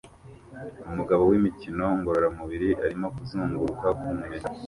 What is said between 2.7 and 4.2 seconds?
arimo kuzunguruka ku